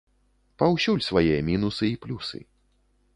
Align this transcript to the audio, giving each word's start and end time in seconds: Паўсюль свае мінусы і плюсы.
Паўсюль 0.61 1.03
свае 1.09 1.35
мінусы 1.51 1.85
і 1.93 1.99
плюсы. 2.07 2.43